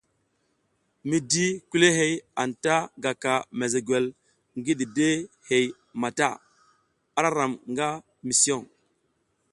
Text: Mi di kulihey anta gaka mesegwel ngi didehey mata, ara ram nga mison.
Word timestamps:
Mi 1.07 1.17
di 1.31 1.45
kulihey 1.69 2.13
anta 2.43 2.75
gaka 3.03 3.33
mesegwel 3.57 4.05
ngi 4.57 4.71
didehey 4.79 5.65
mata, 6.01 6.27
ara 7.17 7.29
ram 7.37 7.53
nga 7.71 7.87
mison. 8.27 8.63